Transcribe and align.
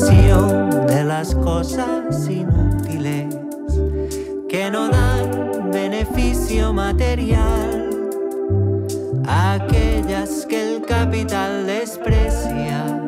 de 0.00 1.02
las 1.02 1.34
cosas 1.34 2.28
inútiles 2.30 3.34
que 4.48 4.70
no 4.70 4.88
dan 4.88 5.72
beneficio 5.72 6.72
material, 6.72 7.90
aquellas 9.26 10.46
que 10.46 10.76
el 10.76 10.82
capital 10.82 11.66
desprecia, 11.66 13.04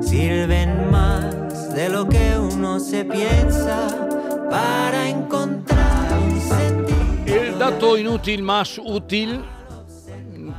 sirven 0.00 0.88
más 0.92 1.74
de 1.74 1.88
lo 1.88 2.08
que 2.08 2.38
uno 2.38 2.78
se 2.78 3.04
piensa 3.04 3.88
para 4.48 5.08
encontrar 5.08 6.18
un 6.22 6.40
sentido. 6.40 7.42
El 7.42 7.58
dato 7.58 7.98
inútil 7.98 8.44
más 8.44 8.78
útil 8.78 9.40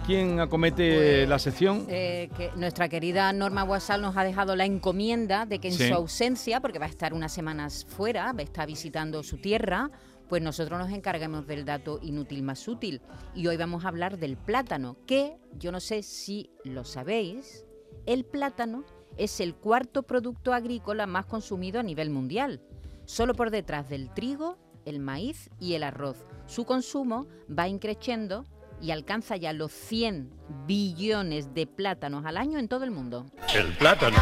¿Quién 0.09 0.39
acomete 0.39 1.27
la 1.27 1.37
sección? 1.37 1.85
Eh, 1.87 2.31
que 2.35 2.49
nuestra 2.55 2.89
querida 2.89 3.31
Norma 3.31 3.61
Guasal 3.61 4.01
nos 4.01 4.17
ha 4.17 4.23
dejado 4.23 4.55
la 4.55 4.65
encomienda 4.65 5.45
de 5.45 5.59
que 5.59 5.67
en 5.67 5.75
su 5.75 5.93
ausencia, 5.93 6.61
porque 6.61 6.79
va 6.79 6.87
a 6.87 6.89
estar 6.89 7.13
unas 7.13 7.31
semanas 7.31 7.85
fuera, 7.87 8.33
estar 8.39 8.65
visitando 8.65 9.21
su 9.21 9.37
tierra, 9.37 9.91
pues 10.27 10.41
nosotros 10.41 10.79
nos 10.79 10.91
encargamos 10.91 11.45
del 11.45 11.63
dato 11.63 11.99
inútil 12.01 12.41
más 12.41 12.67
útil. 12.67 13.03
Y 13.35 13.45
hoy 13.45 13.57
vamos 13.57 13.85
a 13.85 13.89
hablar 13.89 14.17
del 14.17 14.35
plátano, 14.35 14.97
que 15.05 15.37
yo 15.59 15.71
no 15.71 15.79
sé 15.79 16.01
si 16.01 16.49
lo 16.63 16.85
sabéis, 16.85 17.67
el 18.07 18.25
plátano 18.25 18.85
es 19.15 19.39
el 19.39 19.53
cuarto 19.53 20.01
producto 20.01 20.53
agrícola 20.53 21.05
más 21.05 21.27
consumido 21.27 21.79
a 21.79 21.83
nivel 21.83 22.09
mundial, 22.09 22.63
solo 23.05 23.35
por 23.35 23.51
detrás 23.51 23.89
del 23.89 24.11
trigo, 24.11 24.57
el 24.85 24.99
maíz 24.99 25.51
y 25.59 25.75
el 25.75 25.83
arroz. 25.83 26.25
Su 26.47 26.65
consumo 26.65 27.27
va 27.47 27.67
increciendo 27.67 28.47
y 28.81 28.91
alcanza 28.91 29.35
ya 29.37 29.53
los 29.53 29.71
100 29.71 30.29
billones 30.65 31.53
de 31.53 31.67
plátanos 31.67 32.25
al 32.25 32.37
año 32.37 32.59
en 32.59 32.67
todo 32.67 32.83
el 32.83 32.91
mundo. 32.91 33.25
El 33.53 33.67
plátano 33.73 34.17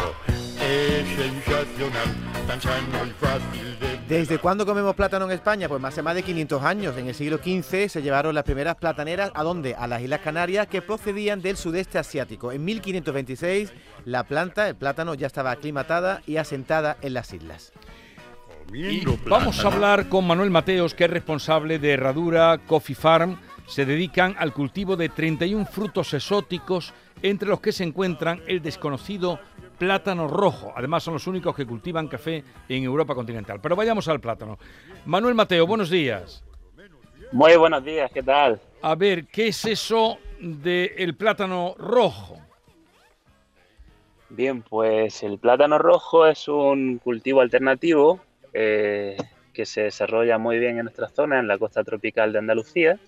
es 0.60 1.06
sensacional, 1.08 2.08
tan 2.46 2.60
sano 2.60 3.06
y 3.06 3.10
fácil 3.10 3.78
de... 3.78 3.98
¿Desde 4.08 4.38
cuándo 4.38 4.66
comemos 4.66 4.94
plátano 4.94 5.26
en 5.26 5.32
España? 5.32 5.68
Pues 5.68 5.82
hace 5.84 6.02
más 6.02 6.14
de 6.14 6.22
500 6.22 6.62
años. 6.62 6.96
En 6.96 7.08
el 7.08 7.14
siglo 7.14 7.38
XV 7.38 7.88
se 7.88 8.02
llevaron 8.02 8.34
las 8.34 8.44
primeras 8.44 8.76
plataneras 8.76 9.30
a 9.34 9.42
dónde? 9.42 9.74
A 9.74 9.86
las 9.86 10.02
Islas 10.02 10.20
Canarias 10.20 10.66
que 10.66 10.82
procedían 10.82 11.42
del 11.42 11.56
sudeste 11.56 11.98
asiático. 11.98 12.50
En 12.50 12.64
1526 12.64 13.72
la 14.04 14.24
planta, 14.24 14.68
el 14.68 14.76
plátano, 14.76 15.14
ya 15.14 15.26
estaba 15.26 15.50
aclimatada 15.50 16.22
y 16.26 16.38
asentada 16.38 16.96
en 17.02 17.14
las 17.14 17.32
islas. 17.32 17.72
Y 18.72 19.04
vamos 19.26 19.64
a 19.64 19.68
hablar 19.68 20.08
con 20.08 20.26
Manuel 20.26 20.50
Mateos, 20.50 20.94
que 20.94 21.04
es 21.04 21.10
responsable 21.10 21.78
de 21.78 21.92
Herradura 21.92 22.58
Coffee 22.66 22.94
Farm 22.94 23.38
se 23.68 23.84
dedican 23.84 24.34
al 24.38 24.54
cultivo 24.54 24.96
de 24.96 25.10
31 25.10 25.66
frutos 25.66 26.14
exóticos, 26.14 26.94
entre 27.20 27.48
los 27.48 27.60
que 27.60 27.70
se 27.70 27.84
encuentran 27.84 28.40
el 28.46 28.62
desconocido 28.62 29.38
plátano 29.78 30.26
rojo. 30.26 30.72
Además, 30.74 31.02
son 31.02 31.14
los 31.14 31.26
únicos 31.26 31.54
que 31.54 31.66
cultivan 31.66 32.08
café 32.08 32.42
en 32.68 32.82
Europa 32.82 33.14
continental. 33.14 33.60
Pero 33.60 33.76
vayamos 33.76 34.08
al 34.08 34.20
plátano. 34.20 34.58
Manuel 35.04 35.34
Mateo, 35.34 35.66
buenos 35.66 35.90
días. 35.90 36.42
Muy 37.30 37.56
buenos 37.56 37.84
días, 37.84 38.10
¿qué 38.12 38.22
tal? 38.22 38.58
A 38.80 38.94
ver, 38.94 39.26
¿qué 39.26 39.48
es 39.48 39.64
eso 39.66 40.18
del 40.40 41.14
plátano 41.14 41.74
rojo? 41.76 42.40
Bien, 44.30 44.62
pues 44.62 45.22
el 45.22 45.38
plátano 45.38 45.78
rojo 45.78 46.26
es 46.26 46.48
un 46.48 46.98
cultivo 46.98 47.42
alternativo 47.42 48.20
eh, 48.54 49.16
que 49.52 49.66
se 49.66 49.82
desarrolla 49.82 50.38
muy 50.38 50.58
bien 50.58 50.78
en 50.78 50.84
nuestra 50.84 51.08
zona, 51.08 51.38
en 51.38 51.48
la 51.48 51.58
costa 51.58 51.84
tropical 51.84 52.32
de 52.32 52.38
Andalucía 52.38 52.98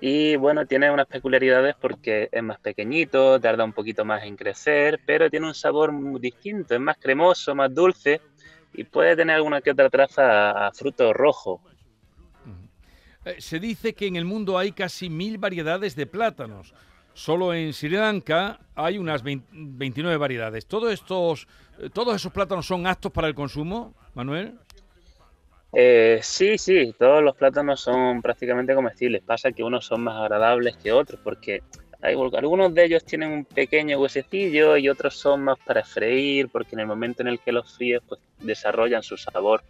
y 0.00 0.36
bueno, 0.36 0.64
tiene 0.66 0.90
unas 0.90 1.06
peculiaridades 1.06 1.74
porque 1.80 2.28
es 2.30 2.42
más 2.42 2.60
pequeñito, 2.60 3.40
tarda 3.40 3.64
un 3.64 3.72
poquito 3.72 4.04
más 4.04 4.22
en 4.24 4.36
crecer, 4.36 5.00
pero 5.04 5.28
tiene 5.28 5.46
un 5.46 5.54
sabor 5.54 5.90
muy 5.90 6.20
distinto, 6.20 6.74
es 6.74 6.80
más 6.80 6.98
cremoso, 6.98 7.54
más 7.54 7.74
dulce 7.74 8.20
y 8.74 8.84
puede 8.84 9.16
tener 9.16 9.36
alguna 9.36 9.60
que 9.60 9.72
otra 9.72 9.90
traza 9.90 10.66
a, 10.66 10.72
fruto 10.72 11.12
rojo. 11.12 11.60
Eh, 13.24 13.36
se 13.40 13.58
dice 13.58 13.94
que 13.94 14.06
en 14.06 14.14
el 14.14 14.24
mundo 14.24 14.56
hay 14.56 14.70
casi 14.70 15.10
mil 15.10 15.36
variedades 15.38 15.96
de 15.96 16.06
plátanos. 16.06 16.72
Solo 17.12 17.52
en 17.52 17.72
Sri 17.72 17.88
Lanka 17.88 18.60
hay 18.76 18.98
unas 18.98 19.24
29 19.24 20.16
variedades. 20.16 20.66
¿Todos, 20.66 20.92
estos, 20.92 21.48
eh, 21.80 21.90
¿Todos 21.92 22.14
esos 22.14 22.32
plátanos 22.32 22.64
son 22.64 22.86
aptos 22.86 23.10
para 23.10 23.26
el 23.26 23.34
consumo, 23.34 23.94
Manuel? 24.14 24.56
Eh, 25.72 26.20
sí, 26.22 26.56
sí, 26.56 26.94
todos 26.98 27.22
los 27.22 27.36
plátanos 27.36 27.80
son 27.80 28.22
prácticamente 28.22 28.74
comestibles. 28.74 29.22
Pasa 29.22 29.52
que 29.52 29.62
unos 29.62 29.84
son 29.84 30.02
más 30.02 30.16
agradables 30.16 30.76
que 30.76 30.92
otros 30.92 31.20
porque 31.22 31.62
hay, 32.00 32.14
algunos 32.14 32.74
de 32.74 32.84
ellos 32.84 33.04
tienen 33.04 33.32
un 33.32 33.44
pequeño 33.44 33.98
huesecillo 33.98 34.76
y 34.76 34.88
otros 34.88 35.16
son 35.16 35.42
más 35.42 35.58
para 35.58 35.84
freír 35.84 36.48
porque 36.48 36.74
en 36.74 36.80
el 36.80 36.86
momento 36.86 37.22
en 37.22 37.28
el 37.28 37.40
que 37.40 37.52
los 37.52 37.76
fríes 37.76 38.00
pues 38.08 38.20
desarrollan 38.40 39.02
su 39.02 39.16
sabor. 39.16 39.62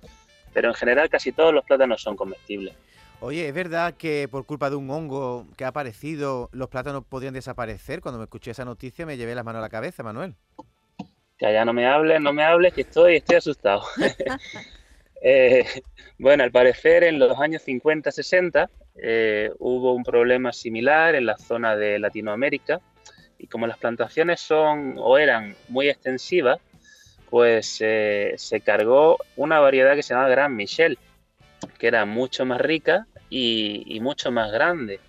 Pero 0.52 0.68
en 0.68 0.74
general 0.74 1.08
casi 1.08 1.32
todos 1.32 1.52
los 1.52 1.64
plátanos 1.64 2.00
son 2.00 2.16
comestibles. 2.16 2.74
Oye, 3.20 3.48
¿es 3.48 3.54
verdad 3.54 3.94
que 3.94 4.28
por 4.30 4.46
culpa 4.46 4.70
de 4.70 4.76
un 4.76 4.88
hongo 4.90 5.46
que 5.56 5.64
ha 5.64 5.68
aparecido 5.68 6.48
los 6.52 6.68
plátanos 6.68 7.04
podrían 7.04 7.34
desaparecer? 7.34 8.00
Cuando 8.00 8.18
me 8.18 8.24
escuché 8.24 8.52
esa 8.52 8.64
noticia 8.64 9.06
me 9.06 9.16
llevé 9.16 9.34
las 9.34 9.44
manos 9.44 9.58
a 9.58 9.62
la 9.62 9.68
cabeza, 9.68 10.04
Manuel. 10.04 10.36
Que 11.36 11.46
allá 11.46 11.64
no 11.64 11.72
me 11.72 11.86
hables, 11.86 12.20
no 12.20 12.32
me 12.32 12.44
hables, 12.44 12.72
que 12.74 12.82
estoy, 12.82 13.16
estoy 13.16 13.36
asustado. 13.36 13.82
Eh, 15.22 15.64
bueno, 16.18 16.44
al 16.44 16.50
parecer 16.50 17.04
en 17.04 17.18
los 17.18 17.38
años 17.38 17.66
50-60 17.66 18.68
eh, 18.96 19.50
hubo 19.58 19.94
un 19.94 20.02
problema 20.02 20.52
similar 20.52 21.14
en 21.14 21.26
la 21.26 21.36
zona 21.36 21.76
de 21.76 21.98
Latinoamérica 21.98 22.80
y 23.38 23.46
como 23.46 23.66
las 23.66 23.78
plantaciones 23.78 24.40
son 24.40 24.94
o 24.98 25.18
eran 25.18 25.54
muy 25.68 25.88
extensivas, 25.88 26.60
pues 27.30 27.78
eh, 27.80 28.34
se 28.36 28.60
cargó 28.60 29.18
una 29.36 29.60
variedad 29.60 29.94
que 29.94 30.02
se 30.02 30.14
llama 30.14 30.28
Gran 30.28 30.56
Michel, 30.56 30.98
que 31.78 31.86
era 31.86 32.04
mucho 32.04 32.44
más 32.44 32.60
rica 32.60 33.06
y, 33.30 33.98
mucho 34.00 34.30
más 34.32 34.50
grande. 34.50 35.00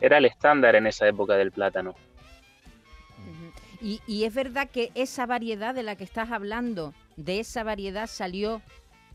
Era 0.00 0.18
el 0.18 0.24
estándar 0.24 0.74
en 0.76 0.86
esa 0.86 1.06
época 1.06 1.36
del 1.36 1.52
plátano. 1.52 1.94
Y, 3.82 4.24
es 4.24 4.34
verdad 4.34 4.68
que 4.68 4.90
esa 4.94 5.24
variedad 5.24 5.74
de 5.74 5.82
la 5.82 5.96
que 5.96 6.04
estás 6.04 6.30
hablando, 6.32 6.92
de 7.16 7.40
esa 7.40 7.64
variedad 7.64 8.08
salió 8.08 8.60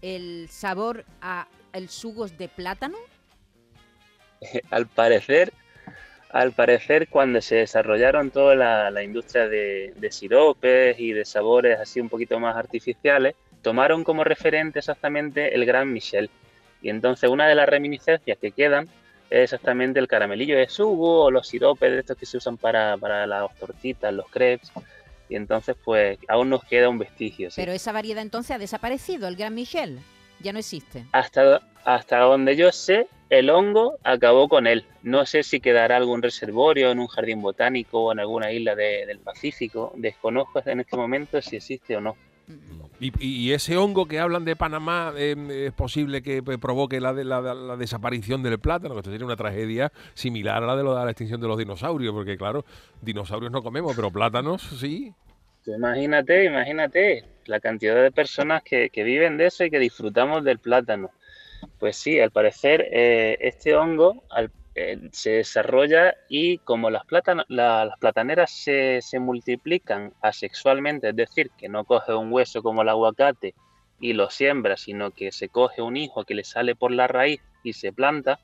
el 0.05 0.47
sabor 0.49 1.03
a 1.19 1.47
el 1.73 1.89
sugos 1.89 2.37
de 2.37 2.47
plátano? 2.47 2.97
al 4.69 4.85
parecer, 4.85 5.51
al 6.29 6.51
parecer 6.51 7.07
cuando 7.09 7.41
se 7.41 7.55
desarrollaron 7.55 8.29
toda 8.29 8.55
la, 8.55 9.03
industria 9.03 9.47
de, 9.47 10.07
siropes 10.11 10.99
y 10.99 11.11
de 11.11 11.25
sabores 11.25 11.79
así 11.79 11.99
un 11.99 12.09
poquito 12.09 12.39
más 12.39 12.55
artificiales, 12.55 13.35
tomaron 13.63 14.03
como 14.03 14.23
referente 14.23 14.77
exactamente 14.77 15.55
el 15.55 15.65
Gran 15.65 15.91
Michel. 15.91 16.29
Y 16.83 16.89
entonces 16.89 17.27
una 17.27 17.47
de 17.47 17.55
las 17.55 17.67
reminiscencias 17.67 18.37
que 18.37 18.51
quedan 18.51 18.87
es 19.31 19.45
exactamente 19.45 19.99
el 19.99 20.07
caramelillo 20.07 20.55
de 20.55 20.69
sugo 20.69 21.23
o 21.23 21.31
los 21.31 21.47
siropes 21.47 21.91
de 21.91 21.99
estos 22.01 22.15
que 22.15 22.27
se 22.27 22.37
usan 22.37 22.57
para, 22.57 22.95
para 22.97 23.25
las 23.25 23.55
tortitas, 23.55 24.13
los 24.13 24.29
crepes 24.29 24.71
y 25.29 25.35
entonces 25.35 25.75
pues 25.83 26.17
aún 26.27 26.49
nos 26.49 26.63
queda 26.63 26.89
un 26.89 26.99
vestigio. 26.99 27.49
Pero 27.55 27.71
esa 27.71 27.91
variedad 27.91 28.21
entonces 28.21 28.51
ha 28.51 28.59
desaparecido, 28.59 29.27
el 29.27 29.35
Gran 29.35 29.53
Michel, 29.55 29.99
ya 30.39 30.53
no 30.53 30.59
existe. 30.59 31.05
Hasta, 31.11 31.61
hasta 31.83 32.19
donde 32.19 32.55
yo 32.55 32.71
sé, 32.71 33.07
el 33.29 33.49
hongo 33.49 33.97
acabó 34.03 34.47
con 34.47 34.67
él. 34.67 34.85
No 35.01 35.25
sé 35.25 35.43
si 35.43 35.59
quedará 35.59 35.97
algún 35.97 36.21
reservorio 36.21 36.91
en 36.91 36.99
un 36.99 37.07
jardín 37.07 37.41
botánico 37.41 38.03
o 38.03 38.11
en 38.11 38.19
alguna 38.19 38.51
isla 38.51 38.75
del 38.75 39.19
Pacífico. 39.19 39.93
Desconozco 39.95 40.61
en 40.65 40.81
este 40.81 40.95
momento 40.95 41.41
si 41.41 41.55
existe 41.55 41.95
o 41.97 42.01
no. 42.01 42.15
Y, 42.99 43.51
ese 43.51 43.75
hongo 43.75 44.07
que 44.07 44.19
hablan 44.19 44.45
de 44.45 44.55
Panamá 44.55 45.13
em, 45.17 45.51
es 45.51 45.73
posible 45.73 46.21
que 46.21 46.41
pues, 46.41 46.57
provoque 46.57 47.01
la, 47.01 47.11
la, 47.11 47.41
la, 47.41 47.75
desaparición 47.75 48.41
del 48.41 48.57
plátano, 48.57 48.93
que 48.93 48.99
esto 48.99 49.09
tiene 49.09 49.25
una 49.25 49.35
tragedia 49.35 49.91
similar 50.13 50.63
a 50.63 50.65
la 50.65 50.75
de, 50.77 50.83
la 50.83 51.09
extinción 51.09 51.41
de 51.41 51.47
los 51.47 51.57
dinosaurios, 51.57 52.13
porque 52.13 52.37
claro, 52.37 52.63
dinosaurios 53.01 53.51
no 53.51 53.61
comemos, 53.61 53.95
pero 53.95 54.11
plátanos 54.11 54.61
sí. 54.79 55.13
Imagínate, 55.65 56.45
imagínate 56.45 57.25
la 57.45 57.59
cantidad 57.59 58.01
de 58.01 58.11
personas 58.11 58.63
que, 58.63 58.89
viven 58.95 59.37
de 59.37 59.47
eso 59.47 59.65
y 59.65 59.71
que 59.71 59.79
disfrutamos 59.79 60.43
del 60.43 60.59
plátano. 60.59 61.11
Pues 61.79 61.97
sí, 61.97 62.19
al 62.19 62.31
parecer 62.31 62.87
eh, 62.91 63.37
este 63.41 63.75
hongo 63.75 64.23
al, 64.29 64.51
eh, 64.77 65.09
se 65.13 65.29
desarrolla 65.31 66.15
y 66.27 66.57
como 66.57 66.89
las, 66.89 67.03
las 67.47 67.97
plataneras 67.97 68.51
se, 68.51 69.01
se, 69.01 69.19
multiplican 69.19 70.13
asexualmente, 70.21 71.09
es 71.09 71.15
decir, 71.15 71.49
que 71.57 71.69
no 71.69 71.85
coge 71.85 72.13
un 72.13 72.29
hueso 72.31 72.61
como 72.61 72.81
el 72.81 72.89
aguacate 72.89 73.55
y 74.01 74.11
lo 74.11 74.29
siembra, 74.29 74.75
sino 74.75 75.11
que 75.11 75.31
se 75.31 75.47
coge 75.47 75.81
un 75.81 75.95
hijo 75.95 76.25
que 76.25 76.35
le 76.35 76.43
sale 76.43 76.75
por 76.75 76.91
la 76.91 77.07
raíz 77.07 77.39
y 77.63 77.71
se 77.71 77.93
planta, 77.93 78.41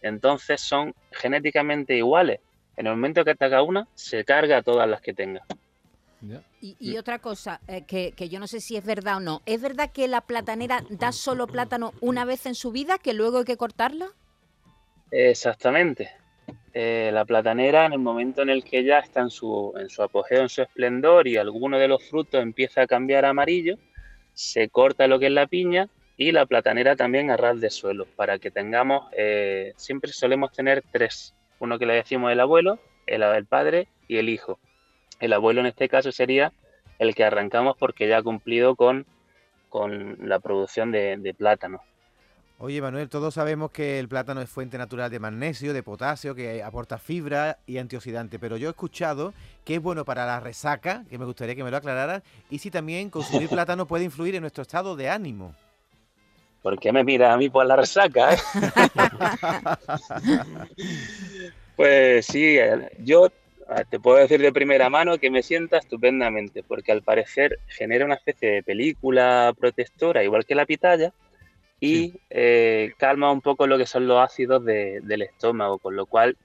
entonces 0.00 0.60
son 0.60 0.94
genéticamente 1.10 1.96
iguales. 1.96 2.38
En 2.76 2.86
el 2.86 2.92
momento 2.92 3.24
que 3.24 3.32
ataca 3.32 3.62
una, 3.62 3.88
se 3.96 4.24
carga 4.24 4.58
a 4.58 4.62
todas 4.62 4.88
las 4.88 5.00
que 5.00 5.12
tenga. 5.12 5.42
Y, 6.60 6.96
otra 6.96 7.18
cosa, 7.18 7.60
eh, 7.66 7.82
que, 7.84 8.12
que, 8.12 8.28
yo 8.30 8.40
no 8.40 8.46
sé 8.46 8.60
si 8.60 8.76
es 8.76 8.86
verdad 8.86 9.16
o 9.16 9.20
no, 9.20 9.42
¿es 9.44 9.60
verdad 9.60 9.90
que 9.92 10.08
la 10.08 10.22
platanera 10.22 10.82
da 10.88 11.12
solo 11.12 11.46
plátano 11.46 11.92
una 12.00 12.24
vez 12.24 12.46
en 12.46 12.54
su 12.54 12.70
vida, 12.70 12.96
que 12.96 13.12
luego 13.12 13.38
hay 13.38 13.44
que 13.44 13.58
cortarla? 13.58 14.06
Exactamente. 15.16 16.10
Eh, 16.72 17.10
la 17.12 17.24
platanera, 17.24 17.86
en 17.86 17.92
el 17.92 18.00
momento 18.00 18.42
en 18.42 18.50
el 18.50 18.64
que 18.64 18.82
ya 18.82 18.98
está 18.98 19.20
en 19.20 19.30
su, 19.30 19.72
en 19.78 19.88
su 19.88 20.02
apogeo, 20.02 20.42
en 20.42 20.48
su 20.48 20.62
esplendor 20.62 21.28
y 21.28 21.36
alguno 21.36 21.78
de 21.78 21.86
los 21.86 22.02
frutos 22.02 22.42
empieza 22.42 22.82
a 22.82 22.86
cambiar 22.88 23.24
a 23.24 23.28
amarillo, 23.28 23.78
se 24.32 24.68
corta 24.68 25.06
lo 25.06 25.20
que 25.20 25.26
es 25.26 25.32
la 25.32 25.46
piña 25.46 25.88
y 26.16 26.32
la 26.32 26.46
platanera 26.46 26.96
también 26.96 27.30
a 27.30 27.36
ras 27.36 27.60
de 27.60 27.70
suelo, 27.70 28.06
para 28.16 28.40
que 28.40 28.50
tengamos, 28.50 29.06
eh, 29.16 29.72
siempre 29.76 30.12
solemos 30.12 30.50
tener 30.50 30.82
tres, 30.90 31.32
uno 31.60 31.78
que 31.78 31.86
le 31.86 31.94
decimos 31.94 32.32
el 32.32 32.40
abuelo, 32.40 32.80
el, 33.06 33.46
padre 33.46 33.86
y 34.08 34.16
el 34.16 34.28
hijo. 34.28 34.58
El 35.20 35.32
abuelo 35.32 35.60
en 35.60 35.66
este 35.66 35.88
caso 35.88 36.10
sería 36.10 36.52
el 36.98 37.14
que 37.14 37.22
arrancamos 37.22 37.76
porque 37.78 38.08
ya 38.08 38.18
ha 38.18 38.22
cumplido 38.22 38.74
con, 38.74 39.06
con 39.68 40.28
la 40.28 40.40
producción 40.40 40.90
de 40.90 41.34
plátano. 41.38 41.82
Oye, 42.58 42.80
Manuel, 42.80 43.08
todos 43.08 43.34
sabemos 43.34 43.72
que 43.72 43.98
el 43.98 44.08
plátano 44.08 44.40
es 44.40 44.48
fuente 44.48 44.78
natural 44.78 45.10
de 45.10 45.18
magnesio, 45.18 45.72
de 45.72 45.82
potasio, 45.82 46.36
que 46.36 46.62
aporta 46.62 46.98
fibra 46.98 47.58
y 47.66 47.78
antioxidante, 47.78 48.38
pero 48.38 48.56
yo 48.56 48.68
he 48.68 48.70
escuchado 48.70 49.34
que 49.64 49.74
es 49.74 49.82
bueno 49.82 50.04
para 50.04 50.24
la 50.24 50.38
resaca, 50.38 51.04
que 51.10 51.18
me 51.18 51.24
gustaría 51.24 51.56
que 51.56 51.64
me 51.64 51.72
lo 51.72 51.76
aclararas, 51.76 52.22
y 52.50 52.60
si 52.60 52.70
también 52.70 53.10
consumir 53.10 53.48
plátano 53.50 53.86
puede 53.86 54.04
influir 54.04 54.36
en 54.36 54.42
nuestro 54.42 54.62
estado 54.62 54.94
de 54.94 55.08
ánimo. 55.08 55.52
¿Por 56.62 56.78
qué 56.78 56.92
me 56.92 57.02
miras 57.02 57.34
a 57.34 57.36
mí 57.36 57.50
por 57.50 57.66
la 57.66 57.74
resaca? 57.74 58.34
eh? 58.34 58.38
pues 61.76 62.24
sí, 62.24 62.56
eh, 62.56 62.88
yo 63.00 63.32
ah, 63.68 63.82
te 63.82 63.98
puedo 63.98 64.18
decir 64.18 64.40
de 64.40 64.52
primera 64.52 64.88
mano 64.88 65.18
que 65.18 65.28
me 65.28 65.42
sienta 65.42 65.78
estupendamente, 65.78 66.62
porque 66.62 66.92
al 66.92 67.02
parecer 67.02 67.58
genera 67.66 68.04
una 68.04 68.14
especie 68.14 68.52
de 68.52 68.62
película 68.62 69.52
protectora, 69.58 70.22
igual 70.22 70.46
que 70.46 70.54
la 70.54 70.66
pitaya, 70.66 71.12
y 71.84 72.20
eh, 72.30 72.92
calma 72.96 73.30
un 73.30 73.40
poco 73.40 73.66
lo 73.66 73.76
que 73.78 73.86
son 73.86 74.06
los 74.06 74.18
ácidos 74.18 74.64
de- 74.64 75.00
del 75.02 75.22
estómago, 75.22 75.78
con 75.78 75.94
lo 75.96 76.06
cual 76.06 76.36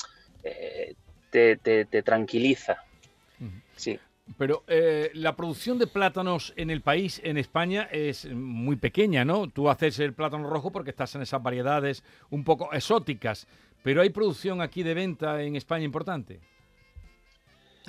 eh, 0.43 0.93
te, 1.29 1.57
te- 1.57 1.85
te 1.85 2.01
tranquiliza. 2.03 2.77
Sí. 3.75 3.97
Pero 4.37 4.63
eh, 4.67 5.09
la 5.13 5.35
producción 5.35 5.79
de 5.79 5.87
plátanos 5.87 6.53
en 6.55 6.69
el 6.69 6.81
país, 6.81 7.19
en 7.23 7.37
España, 7.37 7.87
es 7.91 8.25
muy 8.31 8.75
pequeña, 8.75 9.25
¿no? 9.25 9.47
Tú 9.49 9.69
haces 9.69 9.97
el 9.99 10.13
plátano 10.13 10.47
rojo 10.49 10.71
porque 10.71 10.91
estás 10.91 11.15
en 11.15 11.21
esas 11.23 11.41
variedades 11.41 12.03
un 12.29 12.43
poco 12.43 12.71
exóticas, 12.73 13.47
pero 13.81 14.01
hay 14.01 14.09
producción 14.09 14.61
aquí 14.61 14.83
de 14.83 14.93
venta 14.93 15.41
en 15.41 15.55
España 15.55 15.83
importante. 15.85 16.39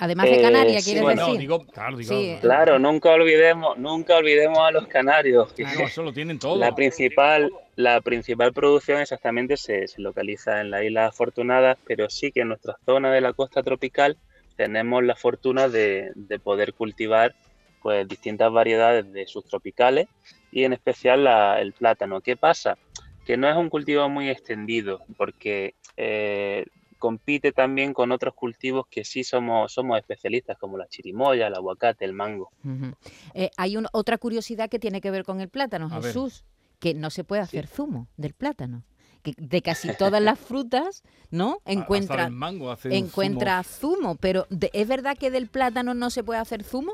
Además 0.01 0.31
de 0.31 0.37
Eh, 0.37 0.41
Canarias, 0.41 0.83
sí, 0.83 0.89
¿quieres 0.89 1.03
bueno, 1.03 1.21
No, 1.21 1.27
decir? 1.27 1.39
digo, 1.41 1.65
claro, 1.67 1.95
digo, 1.97 2.11
Sí. 2.11 2.37
Claro, 2.41 2.79
nunca 2.79 3.11
olvidemos, 3.11 3.77
nunca 3.77 4.17
olvidemos 4.17 4.57
a 4.57 4.71
los 4.71 4.87
canarios. 4.87 5.53
que- 5.53 5.61
no, 5.61 5.69
eso 5.93 6.01
lo 6.01 6.11
tienen 6.11 6.39
todo. 6.39 6.57
La 6.57 6.73
principal, 6.73 7.51
la 7.75 8.01
principal 8.01 8.51
producción 8.51 8.99
exactamente 8.99 9.57
se, 9.57 9.87
se 9.87 10.01
localiza 10.01 10.59
en 10.59 10.71
la 10.71 10.83
isla 10.83 11.05
Afortunadas, 11.05 11.77
pero 11.85 12.09
sí 12.09 12.31
que 12.31 12.41
en 12.41 12.47
nuestra 12.47 12.75
zona 12.83 13.11
de 13.13 13.21
la 13.21 13.33
costa 13.33 13.61
tropical 13.61 14.17
tenemos 14.55 15.03
la 15.03 15.15
fortuna 15.15 15.69
de, 15.69 16.09
de 16.15 16.39
poder 16.39 16.73
cultivar 16.73 17.35
pues 17.83 18.07
distintas 18.07 18.51
variedades 18.51 19.11
de 19.13 19.27
subtropicales 19.27 20.07
y 20.51 20.63
en 20.63 20.73
especial 20.73 21.25
la- 21.25 21.61
el 21.61 21.73
plátano. 21.73 22.21
¿Qué 22.21 22.35
pasa? 22.37 22.75
Que 23.23 23.37
no 23.37 23.47
es 23.47 23.55
un 23.55 23.69
cultivo 23.69 24.09
muy 24.09 24.29
extendido 24.31 24.99
porque 25.15 25.75
eh, 25.95 26.65
compite 27.01 27.51
también 27.51 27.93
con 27.93 28.13
otros 28.13 28.33
cultivos 28.33 28.85
que 28.89 29.03
sí 29.03 29.25
somos, 29.25 29.73
somos 29.73 29.97
especialistas, 29.97 30.57
como 30.57 30.77
la 30.77 30.87
chirimoya, 30.87 31.47
el 31.47 31.55
aguacate, 31.55 32.05
el 32.05 32.13
mango. 32.13 32.51
Eh, 33.33 33.49
hay 33.57 33.75
un- 33.75 33.87
otra 33.91 34.17
curiosidad 34.17 34.69
que 34.69 34.79
tiene 34.79 35.01
que 35.01 35.11
ver 35.11 35.25
con 35.25 35.41
el 35.41 35.49
plátano, 35.49 35.89
A 35.91 35.95
ver. 35.99 36.03
Jesús, 36.05 36.45
que 36.79 36.93
no 36.93 37.09
se 37.09 37.23
puede 37.25 37.41
hacer 37.41 37.67
zumo 37.67 38.07
del 38.15 38.33
plátano. 38.33 38.83
Que 39.23 39.33
de 39.37 39.61
casi 39.61 39.93
todas 39.97 40.21
las 40.21 40.39
frutas, 40.39 41.03
¿no? 41.29 41.59
Encuentra, 41.65 42.25
el 42.25 42.31
mango 42.31 42.71
hace 42.71 42.87
un 42.87 42.93
encuentra 42.95 43.61
zumo. 43.63 44.15
Pero 44.15 44.47
de- 44.49 44.71
¿es 44.73 44.87
verdad 44.87 45.17
que 45.17 45.29
del 45.31 45.47
plátano 45.47 45.93
no 45.93 46.09
se 46.09 46.23
puede 46.23 46.39
hacer 46.39 46.63
zumo? 46.63 46.93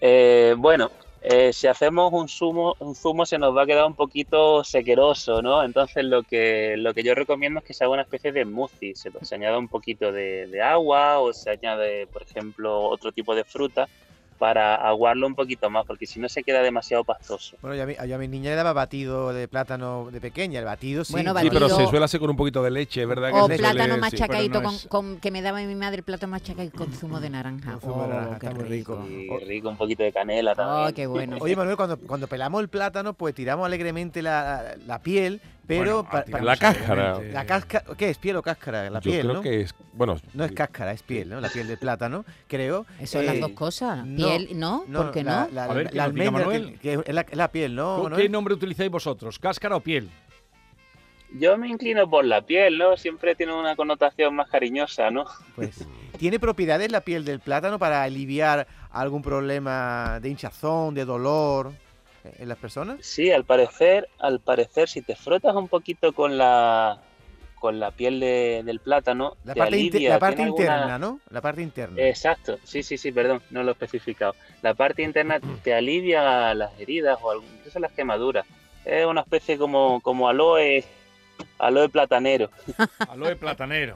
Eh, 0.00 0.54
bueno, 0.58 0.90
eh, 1.28 1.52
si 1.52 1.66
hacemos 1.66 2.12
un 2.12 2.28
zumo, 2.28 2.76
un 2.78 2.94
zumo 2.94 3.26
se 3.26 3.36
nos 3.36 3.54
va 3.56 3.62
a 3.62 3.66
quedar 3.66 3.84
un 3.84 3.96
poquito 3.96 4.62
sequeroso, 4.62 5.42
¿no? 5.42 5.64
Entonces 5.64 6.04
lo 6.04 6.22
que, 6.22 6.76
lo 6.76 6.94
que 6.94 7.02
yo 7.02 7.16
recomiendo 7.16 7.58
es 7.58 7.64
que 7.64 7.74
se 7.74 7.82
haga 7.82 7.94
una 7.94 8.02
especie 8.02 8.30
de 8.30 8.44
smoothie. 8.44 8.94
Se, 8.94 9.10
añada 9.34 9.58
un 9.58 9.66
poquito 9.66 10.12
de 10.12 10.62
agua 10.62 11.18
o 11.18 11.32
se 11.32 11.50
añade, 11.50 12.06
por 12.06 12.22
ejemplo, 12.22 12.80
otro 12.80 13.10
tipo 13.10 13.34
de 13.34 13.42
fruta 13.42 13.88
para 14.38 14.74
aguarlo 14.76 15.26
un 15.26 15.34
poquito 15.34 15.68
más, 15.70 15.84
porque 15.86 16.06
si 16.06 16.20
no 16.20 16.28
se 16.28 16.42
queda 16.42 16.62
demasiado 16.62 17.04
pastoso. 17.04 17.56
Bueno, 17.62 17.76
yo 17.76 17.82
a, 17.82 17.86
mi, 17.86 17.94
yo 18.08 18.14
a 18.14 18.18
mi 18.18 18.28
niña 18.28 18.50
le 18.50 18.56
daba 18.56 18.72
batido 18.72 19.32
de 19.32 19.48
plátano 19.48 20.08
de 20.10 20.20
pequeña, 20.20 20.58
el 20.60 20.64
batido 20.64 21.04
sí. 21.04 21.12
Bueno, 21.12 21.32
Sí, 21.40 21.48
pero 21.50 21.66
batido- 21.66 21.76
se 21.78 21.86
suele 21.88 22.04
hacer 22.04 22.20
con 22.20 22.30
un 22.30 22.36
poquito 22.36 22.62
de 22.62 22.70
leche, 22.70 23.02
es 23.02 23.08
verdad 23.08 23.30
que 23.32 23.38
O 23.40 23.46
se 23.48 23.56
plátano 23.56 23.84
suele- 23.94 24.00
machacadito 24.00 24.60
no 24.60 24.66
con, 24.66 24.74
es- 24.74 24.86
con- 24.88 25.20
que 25.20 25.30
me 25.30 25.42
daba 25.42 25.60
mi 25.62 25.74
madre, 25.74 26.02
plátano 26.02 26.30
machacado 26.32 26.70
con 26.72 26.92
zumo 26.92 27.20
de 27.20 27.30
naranja. 27.30 27.72
Con 27.72 27.80
zumo 27.80 28.02
de 28.02 28.04
Oh, 28.04 28.08
naranja, 28.08 28.38
qué 28.38 28.46
está 28.46 28.58
muy 28.58 28.68
rico. 28.68 29.06
Rico, 29.46 29.68
un 29.68 29.76
poquito 29.76 30.02
de 30.02 30.12
canela 30.12 30.54
también. 30.54 30.88
Oh, 30.88 30.94
qué 30.94 31.06
bueno. 31.06 31.36
Oye, 31.40 31.56
Manuel, 31.56 31.76
cuando, 31.76 31.96
cuando 31.98 32.26
pelamos 32.26 32.60
el 32.60 32.68
plátano, 32.68 33.14
pues 33.14 33.34
tiramos 33.34 33.66
alegremente 33.66 34.22
la, 34.22 34.76
la 34.86 35.00
piel, 35.00 35.40
pero... 35.66 36.02
Bueno, 36.02 36.04
pa- 36.04 36.10
pa- 36.10 36.24
tiramos 36.24 36.46
La 36.46 36.56
cáscara. 36.56 37.20
la 37.20 37.44
cáscara, 37.46 37.84
¿qué 37.96 38.10
es? 38.10 38.18
¿Piel 38.18 38.36
o 38.36 38.42
cáscara? 38.42 38.88
La 38.90 39.00
Yo 39.00 39.10
piel, 39.10 39.22
creo 39.22 39.34
¿no? 39.34 39.40
que 39.42 39.60
es, 39.62 39.74
bueno, 39.92 40.16
No 40.34 40.44
es 40.44 40.52
cáscara, 40.52 40.92
es 40.92 41.02
piel, 41.02 41.28
¿no? 41.28 41.40
La 41.40 41.48
piel 41.48 41.66
del 41.66 41.78
plátano, 41.78 42.24
creo. 42.48 42.86
Eso 43.00 43.14
son 43.18 43.22
Eh, 43.22 43.26
las 43.26 43.40
dos 43.40 43.50
cosas. 43.50 44.06
no, 44.06 44.16
Piel, 44.16 44.48
¿no? 44.58 44.84
¿Por 44.92 45.10
qué 45.12 45.24
la, 45.24 45.46
no? 45.46 45.48
La, 45.52 45.64
A 45.64 45.74
ver, 45.74 45.94
la 45.94 46.04
almendra, 46.04 46.48
que, 46.48 46.74
que 46.80 46.92
es, 47.04 47.14
la, 47.14 47.26
la 47.32 47.48
piel, 47.50 47.74
¿no, 47.74 48.08
¿Qué 48.14 48.28
nombre 48.28 48.54
utilizáis 48.54 48.90
vosotros? 48.90 49.38
¿Cáscara 49.38 49.76
o 49.76 49.80
piel? 49.80 50.08
Yo 51.38 51.58
me 51.58 51.68
inclino 51.68 52.08
por 52.08 52.24
la 52.24 52.40
piel, 52.42 52.78
¿no? 52.78 52.96
Siempre 52.96 53.34
tiene 53.34 53.52
una 53.52 53.74
connotación 53.74 54.34
más 54.36 54.48
cariñosa, 54.48 55.10
¿no? 55.10 55.24
Pues, 55.56 55.84
¿Tiene 56.18 56.38
propiedades 56.38 56.90
la 56.92 57.00
piel 57.00 57.24
del 57.24 57.40
plátano 57.40 57.78
para 57.78 58.04
aliviar 58.04 58.66
algún 58.90 59.22
problema 59.22 60.18
de 60.22 60.28
hinchazón, 60.30 60.94
de 60.94 61.04
dolor 61.04 61.72
eh, 61.72 61.78
en 62.38 62.48
las 62.48 62.58
personas? 62.58 62.98
Sí, 63.02 63.30
al 63.30 63.44
parecer, 63.44 64.08
al 64.18 64.40
parecer, 64.40 64.88
si 64.88 65.02
te 65.02 65.14
frotas 65.16 65.54
un 65.54 65.68
poquito 65.68 66.12
con 66.12 66.36
la 66.38 66.98
con 67.58 67.80
la 67.80 67.90
piel 67.90 68.20
de- 68.20 68.62
del 68.64 68.80
plátano, 68.80 69.34
La 69.44 69.54
te 69.54 69.60
parte, 69.60 69.74
alivia, 69.76 70.10
la 70.10 70.18
parte 70.18 70.42
alguna- 70.42 70.62
interna, 70.62 70.98
¿no? 70.98 71.20
La 71.30 71.40
parte 71.40 71.62
interna. 71.62 72.00
Exacto, 72.02 72.58
sí, 72.62 72.82
sí, 72.82 72.98
sí, 72.98 73.10
perdón, 73.10 73.40
no 73.50 73.62
lo 73.62 73.70
he 73.70 73.72
especificado. 73.72 74.34
La 74.62 74.74
parte 74.74 75.02
interna 75.02 75.40
te 75.64 75.74
alivia 75.74 76.54
las 76.54 76.78
heridas 76.78 77.18
o 77.22 77.34
incluso 77.34 77.78
las 77.80 77.92
quemaduras. 77.92 78.46
Es 78.84 79.06
una 79.06 79.22
especie 79.22 79.56
como, 79.58 80.00
como 80.02 80.28
aloe, 80.28 80.84
aloe 81.58 81.88
platanero. 81.88 82.50
Aloe 83.08 83.36
platanero. 83.36 83.94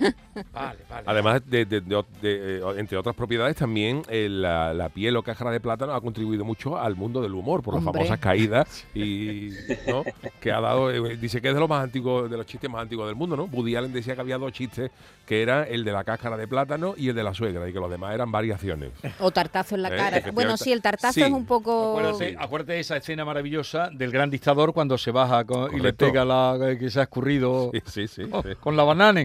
Vale, 0.52 0.78
vale. 0.88 1.02
Además, 1.06 1.42
de, 1.46 1.64
de- 1.66 1.80
de- 1.80 2.04
de, 2.22 2.58
eh, 2.58 2.62
entre 2.78 2.96
otras 2.96 3.14
propiedades, 3.14 3.56
también 3.56 4.02
eh, 4.08 4.28
la, 4.30 4.72
la 4.74 4.88
piel 4.88 5.16
o 5.16 5.22
cáscara 5.22 5.50
de 5.50 5.60
plátano 5.60 5.92
ha 5.92 6.00
contribuido 6.00 6.44
mucho 6.44 6.78
al 6.78 6.96
mundo 6.96 7.20
del 7.20 7.34
humor 7.34 7.62
por 7.62 7.74
las 7.74 7.84
Hombre. 7.84 8.00
famosas 8.02 8.18
caídas 8.18 8.86
y 8.94 9.50
¿no? 9.86 10.04
que 10.40 10.52
ha 10.52 10.60
dado. 10.60 10.90
eh, 10.90 11.16
dice 11.16 11.40
que 11.40 11.48
es 11.48 11.54
de 11.54 11.60
los 11.60 11.68
más 11.68 11.82
antiguos, 11.84 12.30
de 12.30 12.36
los 12.36 12.46
chistes 12.46 12.70
más 12.70 12.82
antiguos 12.82 13.06
del 13.06 13.16
mundo, 13.16 13.36
¿no? 13.36 13.44
Woody 13.44 13.76
Allen 13.76 13.92
decía 13.92 14.14
que 14.14 14.20
había 14.20 14.38
dos 14.38 14.52
chistes, 14.52 14.90
que 15.26 15.42
era 15.42 15.64
el 15.64 15.84
de 15.84 15.92
la 15.92 16.04
cáscara 16.04 16.36
de 16.36 16.48
plátano 16.48 16.94
y 16.96 17.08
el 17.10 17.14
de 17.14 17.22
la 17.22 17.34
suegra, 17.34 17.68
y 17.68 17.72
que 17.72 17.80
los 17.80 17.90
demás 17.90 18.14
eran 18.14 18.30
variaciones. 18.32 18.90
O 19.20 19.30
tartazo 19.30 19.74
en 19.74 19.82
la 19.82 19.88
Eh, 19.90 19.96
cara. 19.96 20.22
Bueno, 20.32 20.56
sí, 20.56 20.72
el 20.72 20.80
tartazo 20.82 21.14
Sí. 21.14 21.22
es 21.22 21.30
un 21.30 21.44
poco... 21.46 21.98
Acuérdate, 21.98 22.36
acuérdate 22.38 22.72
de 22.74 22.80
esa 22.80 22.96
escena 22.96 23.24
maravillosa 23.24 23.90
del 23.90 24.10
gran 24.10 24.30
dictador 24.30 24.72
cuando 24.72 24.96
se 24.98 25.10
baja 25.10 25.44
con- 25.44 25.76
y 25.76 25.80
le 25.80 25.92
pega 25.92 26.24
la 26.24 26.56
que 26.78 26.88
se 26.90 27.00
ha 27.00 27.02
escurrido 27.04 27.49
Sí, 27.72 27.82
sí, 27.86 28.08
sí. 28.08 28.30
oh, 28.32 28.42
sí. 28.42 28.54
con 28.60 28.76
la 28.76 28.84
banana. 28.84 29.24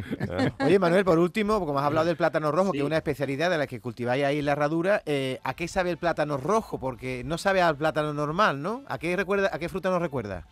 Oye, 0.66 0.80
Manuel, 0.80 1.06
por 1.06 1.20
último, 1.20 1.60
como 1.66 1.80
has 1.80 1.86
hablado 1.86 2.08
del 2.08 2.18
plátano 2.18 2.52
rojo, 2.52 2.72
que 2.72 2.80
es 2.80 2.84
una 2.84 2.98
especialidad 2.98 3.50
de 3.50 3.58
la 3.58 3.68
que 3.68 3.80
cultiváis 3.80 4.24
ahí 4.24 4.40
en 4.40 4.46
la 4.46 4.54
herradura, 4.54 5.02
eh, 5.06 5.40
¿a 5.44 5.54
qué 5.54 5.68
sabe 5.68 5.92
el 5.92 5.98
plátano 5.98 6.38
rojo? 6.38 6.80
Porque 6.80 7.24
no 7.26 7.38
sabe 7.38 7.62
al 7.62 7.76
plátano 7.76 8.14
normal, 8.14 8.62
¿no? 8.62 8.84
¿A 8.88 8.98
qué, 8.98 9.16
recuerda, 9.16 9.50
a 9.52 9.60
qué 9.60 9.70
fruta 9.70 9.90
nos 9.90 10.02
recuerda? 10.02 10.46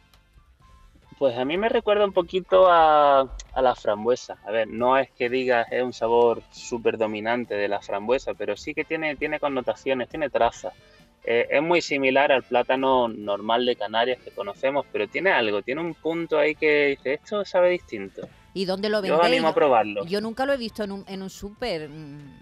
Pues 1.20 1.38
a 1.38 1.46
mí 1.46 1.58
me 1.58 1.70
recuerda 1.70 2.06
un 2.06 2.12
poquito 2.12 2.68
a, 2.70 3.22
a 3.22 3.62
la 3.62 3.76
frambuesa. 3.76 4.38
A 4.46 4.52
ver, 4.52 4.68
no 4.68 4.98
es 4.98 5.10
que 5.12 5.30
digas 5.30 5.68
es 5.72 5.84
un 5.84 5.94
sabor 5.94 6.42
súper 6.52 6.98
dominante 6.98 7.56
de 7.56 7.68
la 7.68 7.82
frambuesa, 7.82 8.34
pero 8.34 8.58
sí 8.58 8.74
que 8.74 8.84
tiene, 8.84 9.16
tiene 9.16 9.40
connotaciones, 9.40 10.10
tiene 10.10 10.30
trazas. 10.30 10.74
Eh, 11.26 11.48
es 11.50 11.62
muy 11.62 11.82
similar 11.82 12.32
al 12.32 12.44
plátano 12.44 13.08
normal 13.08 13.66
de 13.66 13.76
Canarias 13.78 14.20
que 14.24 14.32
conocemos, 14.32 14.86
pero 14.92 15.08
tiene 15.08 15.32
algo, 15.32 15.62
tiene 15.62 15.80
un 15.82 15.94
punto 15.94 16.38
ahí 16.38 16.54
que 16.56 16.88
dice, 16.88 17.14
esto 17.14 17.46
sabe 17.46 17.70
distinto. 17.70 18.28
¿Y 18.54 18.66
dónde 18.66 18.90
lo 18.90 18.98
Yo 18.98 19.16
os 19.16 19.22
vendéis? 19.22 19.26
animo 19.34 19.48
a 19.48 19.54
probarlo. 19.56 20.06
Yo 20.06 20.20
nunca 20.22 20.46
lo 20.46 20.54
he 20.54 20.58
visto 20.58 20.84
en 20.84 20.92
un, 20.92 21.06
en 21.08 21.22
un 21.22 21.30
súper. 21.30 21.88
mm, 21.90 22.42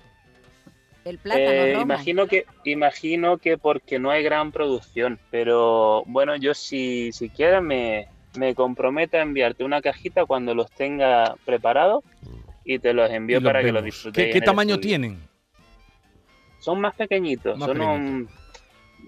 El 1.05 1.17
plátano 1.19 1.63
Eh, 1.65 1.77
imagino 1.79 2.27
que 2.27 2.45
imagino 2.65 3.37
que 3.37 3.57
porque 3.57 3.99
no 3.99 4.09
hay 4.09 4.23
gran 4.23 4.51
producción, 4.51 5.19
pero 5.29 6.03
bueno, 6.07 6.35
yo 6.35 6.53
si, 6.55 7.11
si 7.11 7.29
quieres 7.29 7.61
me, 7.61 8.07
me 8.35 8.55
comprometo 8.55 9.17
a 9.17 9.21
enviarte 9.21 9.63
una 9.63 9.81
cajita 9.81 10.25
cuando 10.25 10.55
los 10.55 10.71
tenga 10.71 11.35
preparados 11.45 12.03
y 12.65 12.79
te 12.79 12.93
los 12.93 13.09
envío 13.11 13.39
los 13.39 13.47
para 13.49 13.59
que 13.61 13.67
los 13.71 13.75
vemos. 13.75 13.85
disfrutéis. 13.85 14.27
¿Qué, 14.27 14.33
qué 14.33 14.41
tamaño 14.41 14.75
estudio. 14.75 14.87
tienen? 14.89 15.19
Son 16.59 16.79
más 16.81 16.93
pequeñitos, 16.95 17.57
Más 17.57 17.67
son 17.67 17.81
un- 17.81 18.29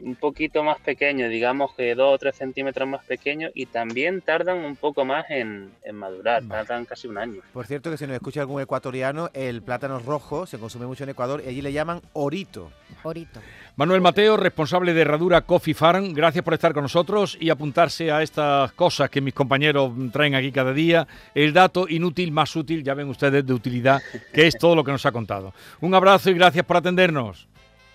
un 0.01 0.15
poquito 0.15 0.63
más 0.63 0.79
pequeño, 0.79 1.29
digamos 1.29 1.73
que 1.75 1.95
2 1.95 2.15
o 2.15 2.17
3 2.17 2.35
centímetros 2.35 2.87
más 2.87 3.03
pequeño 3.05 3.49
y 3.53 3.67
también 3.67 4.21
tardan 4.21 4.57
un 4.59 4.75
poco 4.75 5.05
más 5.05 5.25
en, 5.29 5.71
madurar, 5.93 6.43
tardan 6.47 6.85
casi 6.85 7.07
un 7.07 7.17
año. 7.17 7.41
Por 7.53 7.65
cierto 7.65 7.89
que 7.91 7.97
si 7.97 8.05
nos 8.05 8.15
escucha 8.15 8.41
algún 8.41 8.61
ecuatoriano, 8.61 9.29
el 9.33 9.61
plátano 9.61 9.99
rojo 9.99 10.45
se 10.45 10.59
consume 10.59 10.85
mucho 10.85 11.03
en 11.03 11.11
Ecuador 11.11 11.41
y 11.45 11.49
allí 11.49 11.61
le 11.61 11.73
llaman 11.73 12.01
orito. 12.13 12.71
Orito. 13.03 13.39
Manuel 13.75 14.01
Mateo, 14.01 14.37
responsable 14.37 14.93
de 14.93 15.01
Herradura 15.01 15.41
Coffee 15.41 15.73
Farm, 15.73 16.13
gracias 16.13 16.43
por 16.43 16.53
estar 16.53 16.73
con 16.73 16.83
nosotros 16.83 17.37
y 17.39 17.49
apuntarse 17.49 18.11
a 18.11 18.21
estas 18.21 18.71
cosas 18.73 19.09
que 19.09 19.19
mis 19.19 19.33
compañeros 19.33 19.91
traen 20.11 20.35
aquí 20.35 20.51
cada 20.51 20.73
día. 20.73 21.07
El 21.33 21.53
dato 21.53 21.87
inútil 21.89 22.31
más 22.31 22.55
útil, 22.55 22.83
ya 22.83 22.93
ven 22.93 23.09
ustedes, 23.09 23.45
de 23.45 23.53
utilidad, 23.53 24.01
que 24.31 24.47
es 24.47 24.57
todo 24.57 24.75
lo 24.75 24.83
que 24.83 24.91
nos 24.91 25.05
ha 25.05 25.11
contado. 25.11 25.53
Un 25.81 25.95
abrazo 25.95 26.29
y 26.29 26.33
gracias 26.33 26.65
por 26.65 26.77
atendernos. 26.77 27.47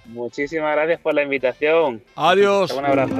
Muchísimas 0.08 0.74
gracias 0.74 1.00
por 1.00 1.14
la 1.14 1.22
invitación. 1.22 2.02
Adiós. 2.16 2.72
Un 2.72 2.84
abrazo. 2.84 3.14